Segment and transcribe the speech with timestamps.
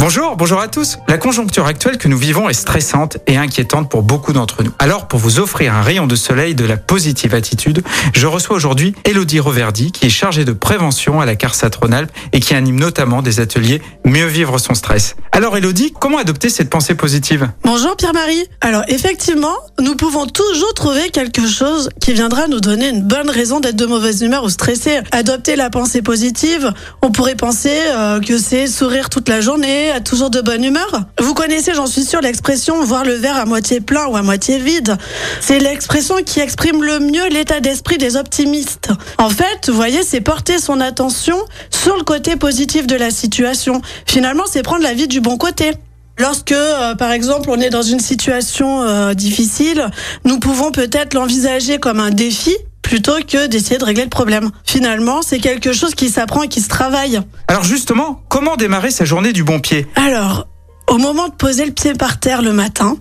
[0.00, 0.96] Bonjour, bonjour à tous.
[1.08, 4.72] La conjoncture actuelle que nous vivons est stressante et inquiétante pour beaucoup d'entre nous.
[4.78, 7.82] Alors, pour vous offrir un rayon de soleil de la positive attitude,
[8.14, 12.40] je reçois aujourd'hui Elodie Roverdi, qui est chargée de prévention à la CARSAT Rhône-Alpes et
[12.40, 15.16] qui anime notamment des ateliers Mieux vivre son stress.
[15.32, 17.50] Alors, Elodie, comment adopter cette pensée positive?
[17.64, 18.46] Bonjour Pierre-Marie.
[18.62, 23.60] Alors, effectivement, nous pouvons toujours trouver quelque chose qui viendra nous donner une bonne raison
[23.60, 25.00] d'être de mauvaise humeur ou stressé.
[25.12, 30.00] Adopter la pensée positive, on pourrait penser euh, que c'est sourire toute la journée, a
[30.00, 31.02] toujours de bonne humeur.
[31.20, 34.58] Vous connaissez, j'en suis sûre, l'expression voir le verre à moitié plein ou à moitié
[34.58, 34.96] vide.
[35.40, 38.90] C'est l'expression qui exprime le mieux l'état d'esprit des optimistes.
[39.18, 41.36] En fait, vous voyez, c'est porter son attention
[41.70, 43.82] sur le côté positif de la situation.
[44.06, 45.72] Finalement, c'est prendre la vie du bon côté.
[46.18, 49.86] Lorsque, euh, par exemple, on est dans une situation euh, difficile,
[50.24, 52.54] nous pouvons peut-être l'envisager comme un défi
[52.90, 54.50] plutôt que d'essayer de régler le problème.
[54.64, 57.20] Finalement, c'est quelque chose qui s'apprend et qui se travaille.
[57.46, 59.86] Alors justement, comment démarrer sa journée du bon pied?
[59.94, 60.48] Alors,
[60.88, 62.96] au moment de poser le pied par terre le matin,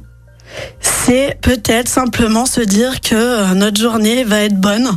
[0.80, 4.92] c'est peut-être simplement se dire que euh, notre journée va être bonne.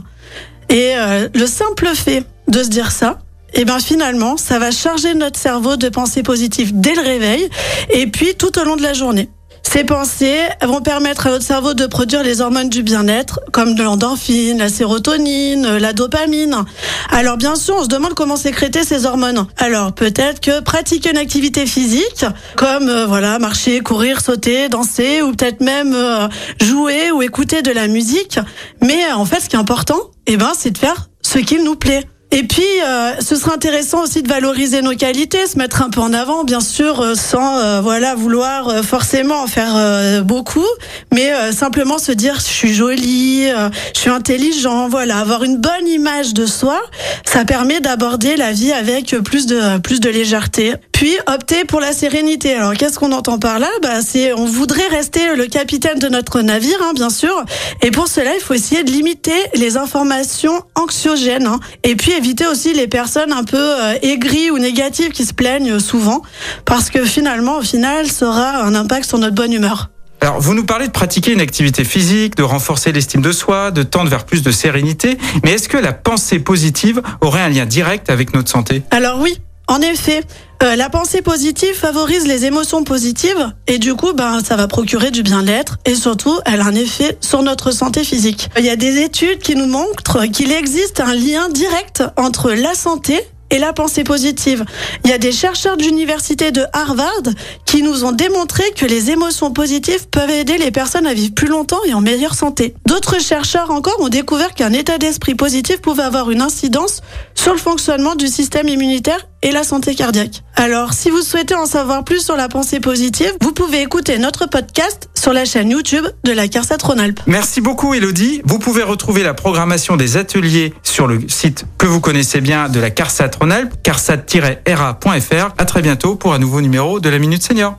[0.69, 3.19] Et euh, le simple fait de se dire ça,
[3.55, 7.49] et eh ben finalement, ça va charger notre cerveau de pensées positives dès le réveil
[7.89, 9.31] et puis tout au long de la journée.
[9.73, 13.83] Ces pensées vont permettre à notre cerveau de produire les hormones du bien-être, comme de
[13.83, 16.67] l'endorphine, la sérotonine, la dopamine.
[17.11, 19.47] Alors bien sûr, on se demande comment sécréter ces hormones.
[19.57, 25.33] Alors peut-être que pratiquer une activité physique, comme euh, voilà marcher, courir, sauter, danser, ou
[25.33, 26.29] peut-être même euh,
[26.61, 28.39] jouer ou écouter de la musique.
[28.83, 31.77] Mais en fait, ce qui est important, eh ben, c'est de faire ce qu'il nous
[31.77, 32.05] plaît.
[32.35, 36.01] Et puis, euh, ce serait intéressant aussi de valoriser nos qualités, se mettre un peu
[36.01, 40.67] en avant, bien sûr, euh, sans euh, voilà vouloir forcément en faire beaucoup,
[41.13, 43.49] mais simplement se dire je suis jolie,
[43.95, 46.81] je suis intelligent, voilà, avoir une bonne image de soi,
[47.27, 50.75] ça permet d'aborder la vie avec plus de plus de légèreté.
[50.93, 52.55] Puis opter pour la sérénité.
[52.55, 53.69] Alors qu'est-ce qu'on entend par là?
[53.83, 57.45] Bah c'est on voudrait rester le capitaine de notre navire, hein, bien sûr,
[57.83, 61.61] et pour cela il faut essayer de limiter les informations anxiogènes, hein.
[61.83, 65.81] et puis éviter aussi les personnes un peu euh, aigries ou négatives qui se plaignent
[65.81, 66.23] souvent,
[66.65, 69.91] parce que finalement, au final, ça aura un impact sur notre bonne humeur.
[70.21, 73.83] Alors, vous nous parlez de pratiquer une activité physique, de renforcer l'estime de soi, de
[73.83, 78.09] tendre vers plus de sérénité, mais est-ce que la pensée positive aurait un lien direct
[78.09, 78.85] avec notre santé?
[78.93, 80.23] Alors oui, en effet,
[80.63, 85.11] euh, la pensée positive favorise les émotions positives et du coup, ben, ça va procurer
[85.11, 88.49] du bien-être et surtout, elle a un effet sur notre santé physique.
[88.59, 92.75] Il y a des études qui nous montrent qu'il existe un lien direct entre la
[92.75, 93.21] santé
[93.53, 94.65] et la pensée positive.
[95.05, 97.23] Il y a des chercheurs de l'université de Harvard
[97.67, 101.49] qui nous ont démontré que les émotions positives peuvent aider les personnes à vivre plus
[101.49, 102.75] longtemps et en meilleure santé.
[102.87, 107.03] D'autres chercheurs encore ont découvert qu'un état d'esprit positif pouvait avoir une incidence
[107.35, 110.43] sur le fonctionnement du système immunitaire et la santé cardiaque.
[110.57, 114.47] Alors, si vous souhaitez en savoir plus sur la pensée positive, vous pouvez écouter notre
[114.47, 117.21] podcast sur la chaîne YouTube de la CARSAT Rhône-Alpes.
[117.29, 118.43] Merci beaucoup Elodie.
[118.45, 122.81] Vous pouvez retrouver la programmation des ateliers sur le site que vous connaissez bien de
[122.81, 125.55] la CARSAT Rhône-Alpes, carsat-ra.fr.
[125.59, 127.79] À très bientôt pour un nouveau numéro de la Minute Senior.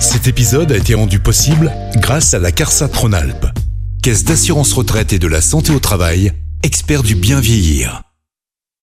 [0.00, 3.46] Cet épisode a été rendu possible grâce à la CARSAT Rhône-Alpes,
[4.02, 6.32] Caisse d'assurance retraite et de la santé au travail,
[6.64, 8.05] expert du bien vieillir.